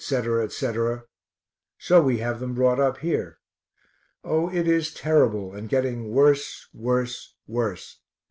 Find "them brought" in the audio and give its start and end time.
2.39-2.79